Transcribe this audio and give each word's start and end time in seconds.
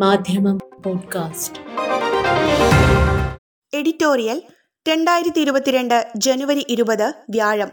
മാധ്യമം 0.00 0.58
podcast. 0.84 1.58
Editorial 3.74 4.42
രണ്ടായിരത്തി 4.88 5.40
ഇരുപത്തിരണ്ട് 5.40 6.08
ജനുവരി 6.16 6.66
ഇരുപത് 6.68 7.12
വ്യാഴം. 7.30 7.70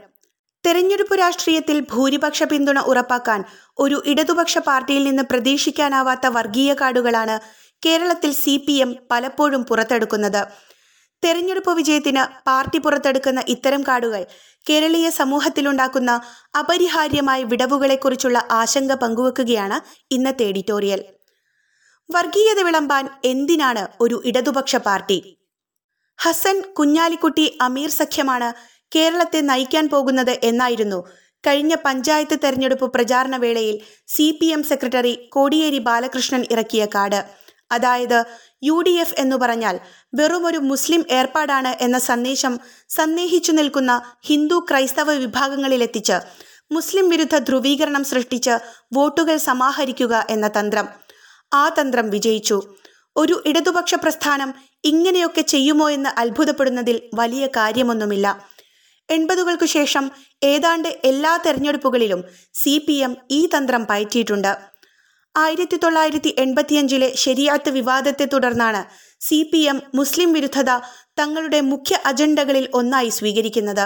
തെരഞ്ഞെടുപ്പ് 0.65 1.19
രാഷ്ട്രീയത്തിൽ 1.19 1.79
ഭൂരിപക്ഷ 1.79 2.43
പിന്തുണ 2.43 2.79
ഉറപ്പാക്കാൻ 2.79 3.43
ഒരു 3.79 4.03
ഇടതുപക്ഷ 4.05 4.57
പാർട്ടിയിൽ 4.57 5.03
നിന്ന് 5.03 5.23
പ്രതീക്ഷിക്കാനാവാത്ത 5.23 6.27
വർഗീയ 6.27 6.73
കാർഡുകളാണ് 6.73 7.39
കേരളത്തിൽ 7.85 8.31
സി 8.31 8.63
പി 8.67 8.73
എം 8.73 8.95
പലപ്പോഴും 9.11 9.63
പുറത്തെടുക്കുന്നത്. 9.63 10.47
തെരഞ്ഞെടുപ്പ് 11.23 11.71
വിജയത്തിന് 11.71 12.47
പാർട്ടി 12.47 12.77
പുറത്തെടുക്കുന്ന 12.77 13.43
ഇത്തരം 13.47 13.83
കാർഡുകൾ 13.83 14.25
കേരളീയ 14.69 15.09
സമൂഹത്തിലുണ്ടാക്കുന്ന 15.09 16.21
അപരിഹാര്യമായ 16.59 17.43
വിടവുകളെക്കുറിച്ചുള്ള 17.43 18.47
ആശങ്ക 18.51 18.91
പങ്കുവെക്കുകയാണ് 18.91 20.03
ഇന്നത്തെ 20.13 20.43
എഡിറ്റോറിയൽ. 20.43 21.03
വർഗീയത 22.13 22.59
വിളമ്പാൻ 22.61 23.05
എന്തിനാണ് 23.25 23.87
ഒരു 24.01 24.21
ഇടതുപക്ഷ 24.25 24.75
പാർട്ടി? 24.75 25.17
ഹസൻ 26.19 26.57
കുഞ്ഞാലിക്കുട്ടി 26.77 27.57
അമീർ 27.61 27.89
സഖ്യമാണ് 27.89 28.49
കേരളത്തെ 28.95 29.39
നയിക്കാൻ 29.41 29.89
പോകുന്നത് 29.89 30.33
എന്നായിരുന്നു 30.43 30.99
കഴിഞ്ഞ 31.47 31.73
പഞ്ചായത്ത് 31.85 32.35
തെരഞ്ഞെടുപ്പ് 32.43 32.93
പ്രചാരണ 32.93 33.35
വേളയിൽ 33.37 33.77
C 34.07 34.37
P 34.41 34.45
M 34.45 34.61
secretary 34.63 35.13
Kodiyeri 35.31 35.77
Balakrishnan 35.77 36.43
ഇറക്കിയ 36.51 36.83
കാർഡ്. 36.95 37.21
അതായത് 37.71 38.19
യു 38.63 38.77
ഡി 38.87 38.93
എഫ് 39.03 39.15
എന്നു 39.17 39.35
പറഞ്ഞാൽ 39.35 39.79
വെറുമൊരു 40.15 40.57
മുസ്ലിം 40.57 41.03
ഏർപ്പാടാണ് 41.09 41.71
എന്ന 41.83 41.97
സന്ദേശം 41.99 42.59
സന്ദേഹിച്ചു 42.89 43.51
നിൽക്കുന്ന 43.51 44.01
ഹിന്ദു 44.25 44.65
ക്രൈസ്തവ 44.69 45.11
വിഭാഗങ്ങളിലെത്തിച്ച് 45.11 46.17
മുസ്ലിം 46.71 47.09
വിരുദ്ധ 47.09 47.37
ധ്രുവീകരണം 47.37 48.03
സൃഷ്ടിച്ച് 48.03 48.53
വോട്ടുകൾ 48.93 49.37
സമാഹരിക്കുക 49.49 50.25
എന്ന 50.29 50.47
തന്ത്രം. 50.59 50.87
ആ 51.53 51.69
തന്ത്രം 51.69 52.09
വിജയിച്ചു. 52.09 52.57
ഒരു 53.17 53.43
ഇടതുപക്ഷ 53.45 53.95
പ്രസ്ഥാനം 53.95 54.53
ഇങ്ങനെയൊക്കെ 54.83 55.41
ചെയ്യുമോ 55.41 55.89
എന്ന് 55.89 56.09
അത്ഭുതപ്പെടുന്നതിൽ 56.19 57.01
വലിയ 57.13 57.47
കാര്യമൊന്നുമില്ല. 57.47 58.27
എൺപതുകൾക്കു 59.09 59.65
ശേഷം 59.65 60.11
ഏതാണ്ട് 60.43 60.89
എല്ലാ 61.03 61.39
തെരഞ്ഞെടുപ്പുകളിലും 61.45 62.23
സി 62.53 62.85
പി 62.87 62.93
എം 62.93 63.17
ഈ 63.31 63.49
തന്ത്രം 63.57 63.85
പയറ്റിയിട്ടുണ്ട്. 63.89 64.57
ആയിരത്തി 65.37 65.77
തൊള്ളായിരത്തി 65.77 66.35
എൺപത്തിയഞ്ചിലെ 66.37 67.15
ശരിയാത്ത് 67.15 67.69
വിവാദത്തെ 67.69 68.25
തുടർന്നാണ് 68.25 68.81
സി 69.23 69.49
പി 69.53 69.57
എം 69.57 69.81
മുസ്ലിം 69.95 70.33
വിരുദ്ധത 70.33 70.71
തങ്ങളുടെ 71.19 71.61
മുഖ്യ 71.61 71.99
അജണ്ടകളിൽ 72.05 72.69
ഒന്നായി 72.73 73.09
സ്വീകരിക്കുന്നത്. 73.09 73.85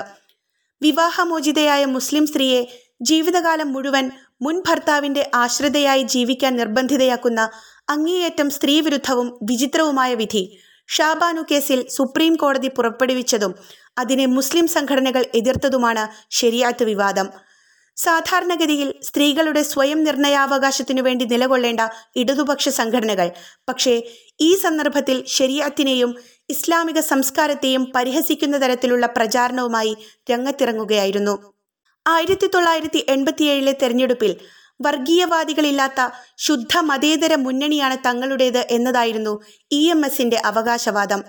വിവാഹമോചിതയായ 0.82 1.86
മുസ്ലിം 1.86 2.28
സ്ത്രീയെ 2.28 2.62
ജീവിതകാലം 3.02 3.74
മുഴുവൻ 3.74 4.12
മുൻ 4.42 4.64
ഭർത്താവിന്റെ 4.68 5.32
ആശ്രിതയായി 5.34 6.04
ജീവിക്കാൻ 6.04 6.56
നിർബന്ധിതയാക്കുന്ന 6.56 7.50
അങ്ങേയറ്റം 7.90 8.50
സ്ത്രീവിരുദ്ധവും 8.50 9.40
വിചിത്രവുമായ 9.44 10.14
വിധി. 10.14 10.58
ഷാബാനു 10.88 11.42
കേസിൽ 11.52 11.88
സുപ്രീം 11.90 12.36
കോടതി 12.36 12.68
പുറപ്പെടുവിച്ചതും 12.68 13.56
അതിനെ 13.98 14.26
മുസ്ലിം 14.26 14.68
സംഘടനകൾ 14.68 15.26
എതിർത്തതുമാണ് 15.36 16.08
ശരിയാത്ത് 16.30 16.84
വിവാദം. 16.84 17.30
സാധാരണഗതിയിൽ 17.98 18.94
സ്ത്രീകളുടെ 19.04 19.64
സ്വയം 19.64 20.04
നിർണയാവകാശത്തിനു 20.04 21.02
വേണ്ടി 21.02 21.26
നിലകൊള്ളേണ്ട 21.26 21.80
ഇടതുപക്ഷ 22.16 22.70
സംഘടനകൾ. 22.70 23.32
പക്ഷേ 23.70 24.02
ഈ 24.42 24.56
സന്ദർഭത്തിൽ 24.56 25.24
ശരിയാത്തിനെയും 25.28 26.16
ഇസ്ലാമിക 26.50 27.00
സംസ്കാരത്തെയും 27.00 27.92
പരിഹസിക്കുന്ന 27.96 28.66
തരത്തിലുള്ള 28.66 29.06
പ്രചാരണവുമായി 29.06 29.98
രംഗത്തിറങ്ങുകയായിരുന്നു. 30.32 31.57
ആയിരത്തി 32.08 32.48
തൊള്ളായിരത്തി 32.48 33.06
എൺപത്തിയേഴിലെ 33.10 33.76
തെരഞ്ഞെടുപ്പിൽ 33.82 34.32
വർഗീയവാദികളില്ലാത്ത 34.82 36.02
ശുദ്ധ 36.38 36.78
മതേതര 36.80 37.36
മുന്നണിയാണ് 37.36 37.98
തങ്ങളുടേത് 38.06 38.68
എന്നതായിരുന്നു 38.70 39.34
ഇ 39.72 39.90
എം 39.90 40.06
എസിന്റെ 40.06 40.42
അവകാശവാദം. 40.46 41.24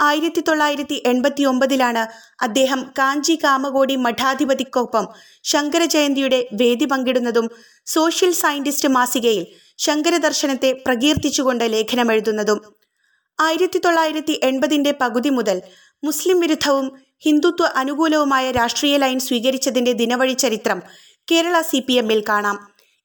ആയിരത്തി 0.00 0.40
തൊള്ളായിരത്തി 0.40 1.02
എൺപത്തി 1.06 1.42
ഒമ്പതിലാണ് 1.42 2.02
അദ്ദേഹം 2.42 2.80
കാഞ്ചി 2.98 3.38
കാമകോടി 3.44 3.96
മഠാധിപതിക്കൊപ്പം 3.96 5.08
ശങ്കരജയന്തിയുടെ 5.42 6.48
വേദി 6.52 6.84
പങ്കിടുന്നതും 6.84 7.50
സോഷ്യൽ 7.86 8.32
സയന്റിസ്റ്റ് 8.32 8.88
മാസികയിൽ 8.88 9.44
ശങ്കരദർശനത്തെ 9.78 10.82
പ്രകീർത്തിച്ചുകൊണ്ട് 10.86 11.64
ലേഖനമെഴുതുന്നതും. 11.72 12.60
ആയിരത്തി 13.40 13.78
തൊള്ളായിരത്തി 13.78 14.40
എൺപതിന്റെ 14.42 14.94
പകുതി 15.00 15.28
മുതൽ 15.28 15.62
മുസ്ലിം 16.04 16.40
വിരുദ്ധവും 16.40 16.86
ഹിന്ദുത്വ 17.24 17.66
അനുകൂലവുമായ 17.80 18.50
രാഷ്ട്രീയ 18.50 18.96
ലൈൻ 18.96 19.18
സ്വീകരിച്ചതിന്റെ 19.18 19.92
ദിനവഴി 19.92 20.32
ചരിത്രം 20.32 20.82
കേരള 21.30 21.60
സി 21.60 21.78
പി 21.86 21.92
എമ്മിൽ 21.92 22.20
കാണാം. 22.28 22.56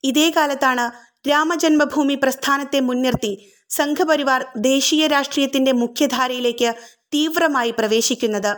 ഇതേ 0.04 0.30
കാലത്താണ് 0.38 0.86
രാമജന്മഭൂമി 1.30 2.16
പ്രസ്ഥാനത്തെ 2.16 2.80
മുൻനിർത്തി 2.80 3.32
സംഘപരിവാർ 3.70 4.42
ദേശീയ 4.58 5.08
രാഷ്ട്രീയത്തിന്റെ 5.08 5.72
മുഖ്യധാരയിലേക്ക് 5.72 6.70
തീവ്രമായി 7.14 7.72
പ്രവേശിക്കുന്നത്. 7.72 8.52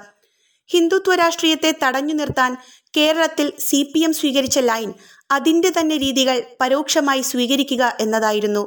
ഹിന്ദുത്വ 0.70 1.16
രാഷ്ട്രീയത്തെ 1.16 1.72
തടഞ്ഞു 1.84 2.14
നിർത്താൻ 2.14 2.52
കേരളത്തിൽ 2.98 3.48
സി 3.60 3.80
പി 3.94 4.00
എം 4.00 4.14
സ്വീകരിച്ച 4.14 4.60
ലൈൻ 4.60 4.90
അതിന്റെ 5.32 5.70
തന്നെ 5.80 5.98
രീതികൾ 5.98 6.38
പരോക്ഷമായി 6.62 7.22
സ്വീകരിക്കുക 7.22 7.84
എന്നതായിരുന്നു. 8.00 8.64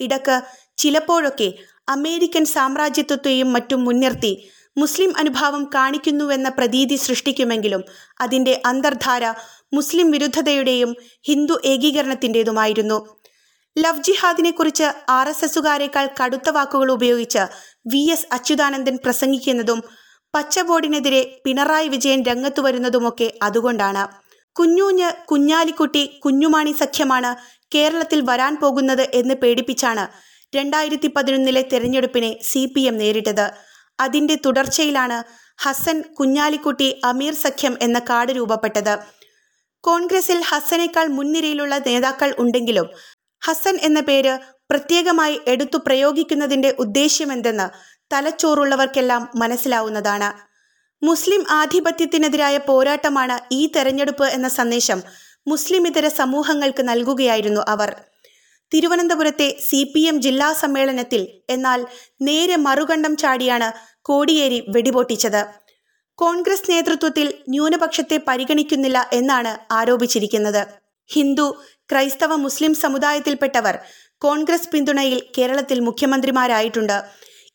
ഇടയ്ക്ക് 0.00 0.36
ചിലപ്പോഴൊക്കെ 0.76 1.48
അമേരിക്കൻ 1.88 2.44
സാമ്രാജ്യത്വത്തെയും 2.44 3.52
മറ്റും 3.52 3.80
മുൻനിർത്തി 3.84 4.32
മുസ്ലിം 4.76 5.10
അനുഭാവം 5.16 5.62
കാണിക്കുന്നുവെന്ന 5.74 6.48
പ്രതീതി 6.48 6.96
സൃഷ്ടിക്കുമെങ്കിലും 6.96 7.82
അതിന്റെ 8.20 8.54
അന്തർധാര 8.64 9.24
മുസ്ലിം 9.72 10.10
വിരുദ്ധതയുടെയും 10.10 10.90
ഹിന്ദു 11.22 11.56
ഏകീകരണത്തിന്റെതുമായിരുന്നു 11.64 12.98
ലവ് 13.76 14.02
ജിഹാദിനെക്കുറിച്ച് 14.02 14.86
ആർ 15.08 15.28
എസ് 15.28 15.44
എസുകാരേക്കാൾ 15.44 16.06
കടുത്ത 16.20 16.50
വാക്കുകൾ 16.50 16.92
ഉപയോഗിച്ച് 16.92 17.42
വി 17.92 18.02
എസ് 18.10 18.26
അച്യുതാനന്ദൻ 18.32 18.96
പ്രസംഗിക്കുന്നതും 19.04 19.78
പച്ചബോർഡിനെതിരെ 20.34 21.22
പിണറായി 21.44 21.88
വിജയൻ 21.88 22.20
രംഗത്തു 22.24 22.60
വരുന്നതുമൊക്കെ 22.60 23.28
അതുകൊണ്ടാണ്. 23.42 24.04
കുഞ്ഞൂഞ്ഞ് 24.56 25.08
കുഞ്ഞാലിക്കുട്ടി 25.24 26.04
കുഞ്ഞുമാണി 26.24 26.72
സഖ്യമാണ് 26.72 27.30
കേരളത്തിൽ 27.74 28.20
വരാൻ 28.20 28.56
പോകുന്നത് 28.56 29.04
എന്ന് 29.14 29.34
പേടിപ്പിച്ചാണ് 29.34 30.04
രണ്ടായിരത്തി 30.56 31.08
പതിനൊന്നിലെ 31.16 31.62
തെരഞ്ഞെടുപ്പിനെ 31.72 32.30
സി 32.42 32.62
പി 32.74 32.80
എം 32.80 32.96
നേരിട്ടത്. 32.98 33.46
അതിന്റെ 34.00 34.34
തുടർച്ചയിലാണ് 34.46 35.18
ഹസൻ 35.58 36.02
കുഞ്ഞാലിക്കുട്ടി 36.02 37.00
അമീർ 37.04 37.34
സഖ്യം 37.34 37.78
എന്ന 37.82 37.98
കാർഡ് 37.98 38.32
രൂപപ്പെട്ടത്. 38.36 38.98
കോൺഗ്രസിൽ 39.80 40.40
ഹസനേക്കാൾ 40.40 41.06
മുൻനിരയിലുള്ള 41.06 41.78
നേതാക്കൾ 41.78 42.34
ഉണ്ടെങ്കിലും 42.38 42.88
ഹസൻ 43.42 43.78
എന്ന 43.82 44.00
പേര് 44.00 44.38
പ്രത്യേകമായി 44.70 45.40
എടുത്തു 45.46 45.78
പ്രയോഗിക്കുന്നതിന്റെ 45.78 46.76
ഉദ്ദേശ്യമെന്തെന്ന് 46.78 47.66
തലച്ചോറുള്ളവർക്കെല്ലാം 48.14 49.28
മനസ്സിലാവുന്നതാണ്. 49.36 50.30
മുസ്ലിം 51.02 51.44
ആധിപത്യത്തിനെതിരായ 51.50 52.56
പോരാട്ടമാണ് 52.58 53.38
ഈ 53.52 53.70
തെരഞ്ഞെടുപ്പ് 53.76 54.24
എന്ന 54.24 54.48
സന്ദേശം 54.48 55.02
മുസ്ലിം 55.46 55.86
ഇതര 55.86 56.08
സമൂഹങ്ങൾക്ക് 56.08 56.88
നൽകുകയായിരുന്നു 56.88 57.60
അവർ. 57.68 57.90
തിരുവനന്തപുരത്തെ 58.72 59.56
സി 59.68 59.80
പി 59.94 60.02
എം 60.10 60.16
ജില്ലാ 60.20 60.52
സമ്മേളനത്തിൽ 60.52 61.22
എന്നാൽ 61.50 61.80
നേരെ 62.28 62.56
മറുകണ്ഠം 62.56 63.16
ചാടിയാണ് 63.16 63.68
കോടിയേരി 64.02 64.58
വെടിപൊട്ടിച്ചത്. 64.68 65.42
കോൺഗ്രസ് 66.18 66.70
നേതൃത്വത്തിൽ 66.70 67.26
ന്യൂനപക്ഷത്തെ 67.48 68.16
പരിഗണിക്കുന്നില്ല 68.28 68.98
എന്നാണ് 69.12 69.52
ആരോപിച്ചിരിക്കുന്നത്. 69.74 70.62
ഹിന്ദു 71.10 71.46
ക്രൈസ്തവ 71.90 72.32
മുസ്ലിം 72.36 72.74
സമുദായത്തിൽപ്പെട്ടവർ 72.74 73.76
കോൺഗ്രസ് 74.18 74.68
പിന്തുണയിൽ 74.72 75.18
കേരളത്തിൽ 75.38 75.80
മുഖ്യമന്ത്രിമാരായിട്ടുണ്ട്. 75.80 76.98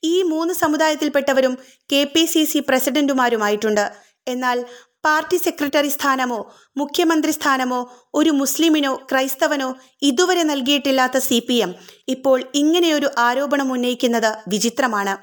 ഈ 0.03 0.15
മൂന്ന് 0.31 0.53
സമുദായത്തിൽപ്പെട്ടവരും 0.53 1.53
കെ 1.93 2.01
പി 2.13 2.25
സി 2.25 2.43
സി 2.43 2.59
പ്രസിഡന്റുമാരുമായിട്ടുണ്ട്. 2.59 3.85
എന്നാൽ 4.27 4.57
പാർട്ടി 5.03 5.37
സെക്രട്ടറി 5.37 5.87
സ്ഥാനമോ 5.87 6.39
മുഖ്യമന്ത്രി 6.77 7.31
സ്ഥാനമോ 7.31 7.79
ഒരു 8.15 8.29
മുസ്ലിമിനോ 8.29 8.93
ക്രൈസ്തവനോ 9.11 9.69
ഇതുവരെ 10.01 10.43
നൽകിയിട്ടില്ലാത്ത 10.43 11.17
സി 11.17 11.39
പി 11.47 11.57
എം 11.65 11.75
ഇപ്പോൾ 12.07 12.37
ഇങ്ങനെയൊരു 12.55 13.09
ആരോപണം 13.17 13.71
ഉന്നയിക്കുന്നത് 13.71 14.31
വിചിത്രമാണ്. 14.47 15.13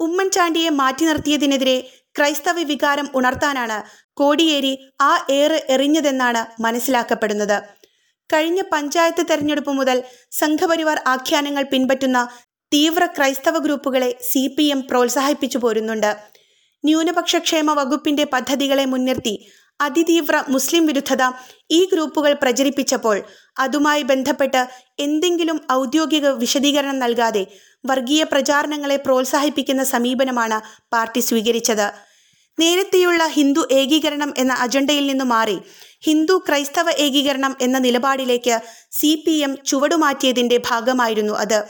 ഉമ്മൻചാണ്ടിയെ 0.00 0.70
മാറ്റി 0.70 1.04
നിർത്തിയതിനെതിരെ 1.04 1.78
ക്രൈസ്തവ 2.18 2.58
വികാരം 2.62 3.08
ഉണർത്താനാണ് 3.14 3.78
കോടിയേരി 4.12 4.74
ആ 5.00 5.12
ഏറ് 5.30 5.58
എറിഞ്ഞതെന്നാണ് 5.68 6.62
മനസ്സിലാക്കപ്പെടുന്നത്. 6.62 7.58
കഴിഞ്ഞ 8.32 8.60
പഞ്ചായത്ത് 8.72 9.22
തെരഞ്ഞെടുപ്പ് 9.30 9.70
മുതൽ 9.70 9.98
സംഘപരിവാർ 10.40 10.98
ആഖ്യാനങ്ങൾ 11.06 11.62
പിൻപറ്റുന്ന 11.62 12.28
തീവ്ര 12.72 13.06
ക്രൈസ്തവ 13.06 13.58
ഗ്രൂപ്പുകളെ 13.58 14.10
സി 14.30 14.42
പി 14.58 14.64
എം 14.64 14.80
പ്രോത്സാഹിപ്പിച്ചു 14.90 15.58
പോരുന്നുണ്ട്. 15.58 16.10
ന്യൂനപക്ഷ 16.84 17.36
ക്ഷേമ 17.36 17.72
വകുപ്പിന്റെ 17.72 18.24
പദ്ധതികളെ 18.24 18.84
മുൻനിർത്തി 18.84 19.50
അതിതീവ്ര 19.80 20.44
മുസ്ലിം 20.48 20.86
വിരുദ്ധത 20.86 21.22
ഈ 21.70 21.88
ഗ്രൂപ്പുകൾ 21.92 22.32
പ്രചരിപ്പിച്ചപ്പോൾ 22.32 23.22
അതുമായി 23.58 24.02
ബന്ധപ്പെട്ട് 24.02 24.68
എന്തെങ്കിലും 24.98 25.60
ഔദ്യോഗിക 25.72 26.26
വിശദീകരണം 26.26 26.98
നൽകാതെ 26.98 27.46
വർഗീയ 27.86 28.22
പ്രചാരണങ്ങളെ 28.22 28.96
പ്രോത്സാഹിപ്പിക്കുന്ന 28.96 29.82
സമീപനമാണ് 29.82 30.60
പാർട്ടി 30.92 31.20
സ്വീകരിച്ചത്. 31.20 31.92
നേരത്തെയുള്ള 32.60 33.26
ഹിന്ദു 33.26 33.68
ഏകീകരണം 33.70 34.34
എന്ന 34.38 34.52
അജണ്ടയിൽ 34.52 35.06
നിന്ന് 35.06 35.24
മാറി 35.24 35.58
ഹിന്ദു 36.00 36.44
ക്രൈസ്തവ 36.48 36.90
ഏകീകരണം 36.90 37.56
എന്ന 37.60 37.78
നിലപാടിലേക്ക് 37.78 38.60
സി 38.90 39.22
പി 39.26 39.30
എം 39.30 39.56
ചുവടുമാറ്റിയതിന്റെ 39.66 40.56
ഭാഗമായിരുന്നു 40.70 41.32
അത്. 41.32 41.60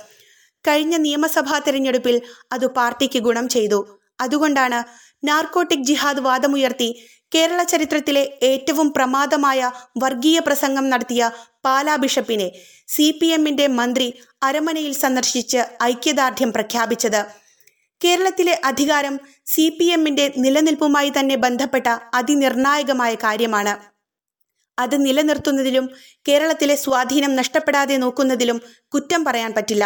കഴിഞ്ഞ 0.69 0.97
നിയമസഭാ 0.97 1.59
തെരഞ്ഞെടുപ്പിൽ 1.59 2.23
അത് 2.53 2.67
പാർട്ടിക്ക് 2.67 3.19
ഗുണം 3.19 3.49
ചെയ്തു. 3.49 3.98
അതുകൊണ്ടാണ് 4.21 4.81
നാർക്കോട്ടിക് 5.29 5.85
ജിഹാദ് 5.85 6.21
വാദമുയർത്തി 6.21 6.91
കേരള 7.35 7.63
ചരിത്രത്തിലെ 7.63 8.39
ഏറ്റവും 8.43 8.93
പ്രമാദമായ 8.93 9.71
വർഗീയ 9.99 10.39
പ്രസംഗം 10.39 10.91
നടത്തിയ 10.91 11.31
പാലാ 11.65 11.97
ബിഷപ്പിനെ 11.97 12.49
സി 12.89 13.07
പി 13.21 13.27
എമ്മിന്റെ 13.27 13.67
മന്ത്രി 13.67 14.07
അരമനയിൽ 14.43 14.93
സന്ദർശിച്ച് 14.93 15.61
ഐക്യദാർഢ്യം 15.83 16.53
പ്രഖ്യാപിച്ചത്. 16.53 17.21
കേരളത്തിലെ 18.05 18.61
അധികാരം 18.65 19.21
സി 19.47 19.77
പി 19.79 19.85
എമ്മിന്റെ 19.85 20.33
നിലനിൽപ്പുമായി 20.37 21.13
തന്നെ 21.19 21.37
ബന്ധപ്പെട്ട 21.37 21.89
അതിനിർണായകമായ 22.15 23.15
കാര്യമാണ്. 23.15 23.75
അത് 24.79 25.07
നിലനിർത്തുന്നതിലും 25.07 25.87
കേരളത്തിലെ 26.29 26.77
സ്വാധീനം 26.77 27.35
നഷ്ടപ്പെടാതെ 27.37 27.97
നോക്കുന്നതിലും 27.97 28.63
കുറ്റം 28.89 29.25
പറയാൻ 29.25 29.55
പറ്റില്ല. 29.55 29.85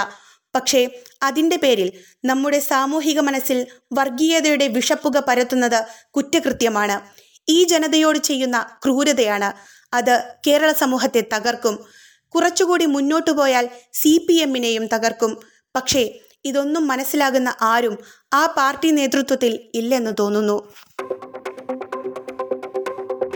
പക്ഷേ 0.54 0.88
അതിന്റെ 1.22 1.56
പേരിൽ 1.56 1.92
നമ്മുടെ 2.24 2.60
സാമൂഹിക 2.60 3.20
മനസ്സിൽ 3.20 3.66
വർഗീയതയുടെ 3.92 4.68
വിഷപ്പുക 4.68 5.24
പരത്തുന്നത് 5.28 5.84
കുറ്റകൃത്യമാണ്. 6.10 7.00
ഈ 7.48 7.64
ജനതയോട് 7.64 8.18
ചെയ്യുന്ന 8.18 8.66
ക്രൂരതയാണ്. 8.84 9.52
അത് 9.94 10.22
കേരള 10.46 10.72
സമൂഹത്തെ 10.72 11.24
തകർക്കും. 11.34 11.84
കുറച്ചുകൂടി 12.28 12.86
മുന്നോട്ടു 12.86 13.30
പോയാൽ 13.30 13.68
സി 13.92 14.26
പി 14.28 14.34
എമ്മിനെയും 14.34 14.86
തകർക്കും. 14.86 15.40
പക്ഷേ 15.74 16.18
ഇതൊന്നും 16.44 16.88
മനസ്സിലാകുന്ന 16.88 17.54
ആരും 17.62 17.98
ആ 18.32 18.46
പാർട്ടി 18.46 18.90
നേതൃത്വത്തിൽ 18.90 19.60
ഇല്ലെന്ന് 19.74 20.10
തോന്നുന്നു. 20.18 20.72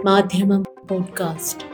മാധ്യമം 0.04 0.62
പോഡ്കാസ്റ്റ്. 0.62 1.64